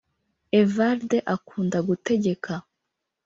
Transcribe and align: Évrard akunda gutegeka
Évrard 0.59 1.11
akunda 1.35 1.79
gutegeka 1.87 2.53